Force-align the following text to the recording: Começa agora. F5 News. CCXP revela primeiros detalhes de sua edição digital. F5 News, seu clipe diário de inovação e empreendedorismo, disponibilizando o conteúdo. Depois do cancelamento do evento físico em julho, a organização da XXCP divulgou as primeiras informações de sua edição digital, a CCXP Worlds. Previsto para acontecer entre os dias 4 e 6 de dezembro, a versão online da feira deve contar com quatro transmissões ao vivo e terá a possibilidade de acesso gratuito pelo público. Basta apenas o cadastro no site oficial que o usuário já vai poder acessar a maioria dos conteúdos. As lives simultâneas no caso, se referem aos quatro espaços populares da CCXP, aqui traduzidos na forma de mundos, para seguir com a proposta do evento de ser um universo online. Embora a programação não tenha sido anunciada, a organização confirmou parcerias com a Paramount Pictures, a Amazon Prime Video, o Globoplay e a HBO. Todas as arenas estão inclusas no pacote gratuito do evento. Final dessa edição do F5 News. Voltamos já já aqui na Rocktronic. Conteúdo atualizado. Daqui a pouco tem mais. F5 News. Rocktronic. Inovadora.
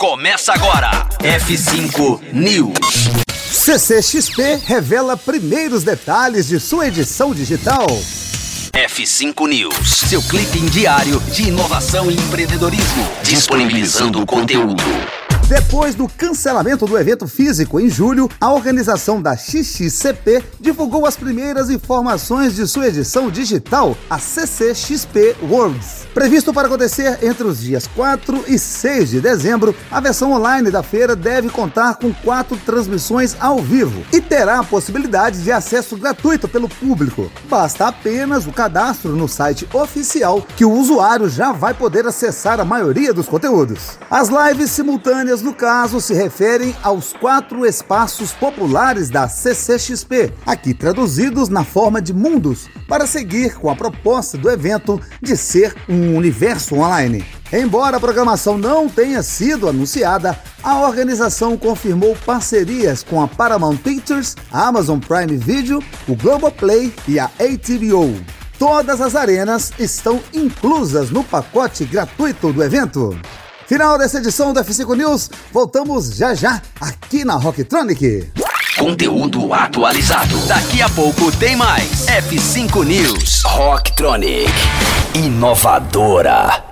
Começa 0.00 0.54
agora. 0.54 1.06
F5 1.18 2.32
News. 2.32 3.10
CCXP 3.28 4.62
revela 4.64 5.14
primeiros 5.14 5.84
detalhes 5.84 6.48
de 6.48 6.58
sua 6.58 6.88
edição 6.88 7.34
digital. 7.34 7.86
F5 8.72 9.46
News, 9.46 9.90
seu 10.08 10.22
clipe 10.22 10.58
diário 10.70 11.20
de 11.34 11.48
inovação 11.48 12.10
e 12.10 12.14
empreendedorismo, 12.14 13.06
disponibilizando 13.22 14.22
o 14.22 14.24
conteúdo. 14.24 14.82
Depois 15.50 15.96
do 15.96 16.06
cancelamento 16.06 16.86
do 16.86 16.96
evento 16.96 17.26
físico 17.26 17.80
em 17.80 17.90
julho, 17.90 18.30
a 18.40 18.52
organização 18.52 19.20
da 19.20 19.36
XXCP 19.36 20.44
divulgou 20.60 21.04
as 21.04 21.16
primeiras 21.16 21.68
informações 21.70 22.54
de 22.54 22.68
sua 22.68 22.86
edição 22.86 23.28
digital, 23.28 23.96
a 24.08 24.16
CCXP 24.16 25.34
Worlds. 25.42 26.06
Previsto 26.14 26.52
para 26.52 26.68
acontecer 26.68 27.18
entre 27.20 27.42
os 27.48 27.60
dias 27.60 27.88
4 27.88 28.44
e 28.46 28.60
6 28.60 29.10
de 29.10 29.20
dezembro, 29.20 29.74
a 29.90 29.98
versão 29.98 30.30
online 30.30 30.70
da 30.70 30.84
feira 30.84 31.16
deve 31.16 31.48
contar 31.48 31.96
com 31.96 32.14
quatro 32.14 32.56
transmissões 32.58 33.36
ao 33.40 33.58
vivo 33.58 34.04
e 34.12 34.20
terá 34.20 34.60
a 34.60 34.64
possibilidade 34.64 35.42
de 35.42 35.50
acesso 35.50 35.96
gratuito 35.96 36.46
pelo 36.46 36.68
público. 36.68 37.28
Basta 37.48 37.88
apenas 37.88 38.46
o 38.46 38.52
cadastro 38.52 39.16
no 39.16 39.26
site 39.26 39.68
oficial 39.72 40.46
que 40.56 40.64
o 40.64 40.70
usuário 40.72 41.28
já 41.28 41.50
vai 41.50 41.74
poder 41.74 42.06
acessar 42.06 42.60
a 42.60 42.64
maioria 42.64 43.12
dos 43.12 43.26
conteúdos. 43.26 43.98
As 44.08 44.28
lives 44.28 44.70
simultâneas 44.70 45.39
no 45.42 45.54
caso, 45.54 46.00
se 46.00 46.14
referem 46.14 46.74
aos 46.82 47.12
quatro 47.12 47.66
espaços 47.66 48.32
populares 48.32 49.10
da 49.10 49.28
CCXP, 49.28 50.32
aqui 50.46 50.74
traduzidos 50.74 51.48
na 51.48 51.64
forma 51.64 52.00
de 52.00 52.12
mundos, 52.12 52.68
para 52.88 53.06
seguir 53.06 53.54
com 53.54 53.70
a 53.70 53.76
proposta 53.76 54.36
do 54.36 54.50
evento 54.50 55.00
de 55.20 55.36
ser 55.36 55.74
um 55.88 56.16
universo 56.16 56.76
online. 56.76 57.24
Embora 57.52 57.96
a 57.96 58.00
programação 58.00 58.56
não 58.56 58.88
tenha 58.88 59.22
sido 59.22 59.68
anunciada, 59.68 60.38
a 60.62 60.80
organização 60.80 61.56
confirmou 61.56 62.16
parcerias 62.24 63.02
com 63.02 63.20
a 63.20 63.26
Paramount 63.26 63.78
Pictures, 63.78 64.36
a 64.52 64.68
Amazon 64.68 64.98
Prime 65.00 65.36
Video, 65.36 65.82
o 66.06 66.14
Globoplay 66.14 66.92
e 67.08 67.18
a 67.18 67.26
HBO. 67.26 68.14
Todas 68.58 69.00
as 69.00 69.16
arenas 69.16 69.72
estão 69.78 70.20
inclusas 70.34 71.10
no 71.10 71.24
pacote 71.24 71.84
gratuito 71.84 72.52
do 72.52 72.62
evento. 72.62 73.18
Final 73.70 73.96
dessa 73.96 74.18
edição 74.18 74.52
do 74.52 74.58
F5 74.58 74.96
News. 74.96 75.30
Voltamos 75.52 76.16
já 76.16 76.34
já 76.34 76.60
aqui 76.80 77.24
na 77.24 77.36
Rocktronic. 77.36 78.28
Conteúdo 78.76 79.54
atualizado. 79.54 80.36
Daqui 80.48 80.82
a 80.82 80.88
pouco 80.88 81.30
tem 81.30 81.54
mais. 81.54 82.04
F5 82.06 82.84
News. 82.84 83.42
Rocktronic. 83.44 84.50
Inovadora. 85.14 86.69